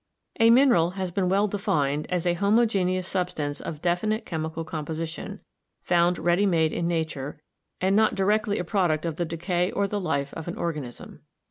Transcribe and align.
A 0.39 0.49
mineral 0.49 0.89
has 0.97 1.11
been 1.11 1.29
well 1.29 1.47
defined 1.47 2.07
as 2.09 2.25
a 2.25 2.33
"homogeneous 2.33 3.07
substance 3.07 3.61
of 3.61 3.83
definite 3.83 4.25
chemical 4.25 4.63
composition, 4.63 5.41
found 5.83 6.17
ready 6.17 6.47
made 6.47 6.73
in 6.73 6.87
nature, 6.87 7.39
and 7.79 7.95
not 7.95 8.15
directly 8.15 8.57
a 8.57 8.63
product 8.63 9.05
of 9.05 9.17
the 9.17 9.25
decay 9.25 9.69
or 9.69 9.87
the 9.87 9.99
life 10.01 10.33
of 10.33 10.47
an 10.47 10.57
organism." 10.57 11.21